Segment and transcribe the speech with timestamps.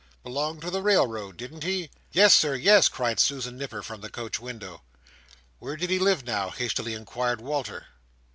[0.23, 1.91] Belonged to the Railroad, didn't he?
[2.11, 4.81] "Yes sir, yes!" cried Susan Nipper from the coach window.
[5.59, 6.49] Where did he live now?
[6.49, 7.85] hastily inquired Walter.